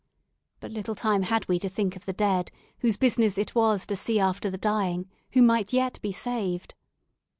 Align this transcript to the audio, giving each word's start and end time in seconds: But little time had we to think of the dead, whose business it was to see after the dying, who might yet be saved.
But 0.59 0.71
little 0.71 0.95
time 0.95 1.21
had 1.21 1.47
we 1.47 1.59
to 1.59 1.69
think 1.69 1.95
of 1.95 2.05
the 2.05 2.11
dead, 2.13 2.49
whose 2.79 2.97
business 2.97 3.37
it 3.37 3.53
was 3.53 3.85
to 3.85 3.95
see 3.95 4.19
after 4.19 4.49
the 4.49 4.57
dying, 4.57 5.07
who 5.33 5.43
might 5.43 5.73
yet 5.73 6.01
be 6.01 6.11
saved. 6.11 6.73